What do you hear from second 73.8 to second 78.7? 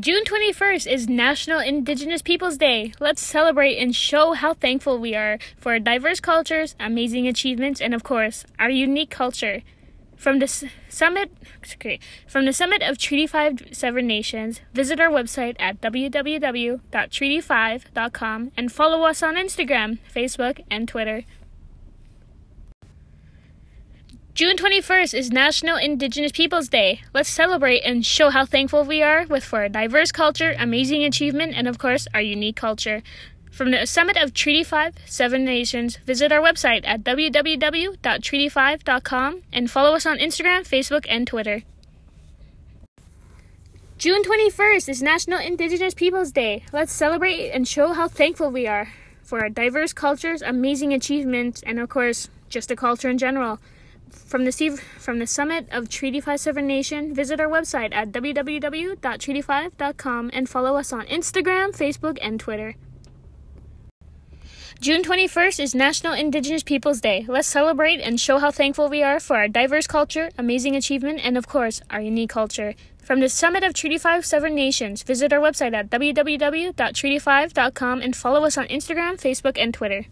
5 Seven Nations, visit our website at www.treaty5.com and follow us on